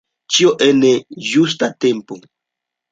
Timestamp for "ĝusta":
1.29-1.73